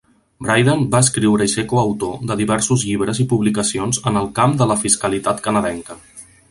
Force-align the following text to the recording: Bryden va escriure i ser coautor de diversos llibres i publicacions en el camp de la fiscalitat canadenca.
Bryden 0.45 0.79
va 0.95 1.01
escriure 1.07 1.47
i 1.49 1.51
ser 1.51 1.65
coautor 1.73 2.17
de 2.31 2.39
diversos 2.41 2.87
llibres 2.91 3.23
i 3.25 3.27
publicacions 3.35 4.05
en 4.13 4.19
el 4.25 4.33
camp 4.41 4.61
de 4.63 4.71
la 4.75 4.81
fiscalitat 4.87 5.47
canadenca. 5.49 6.03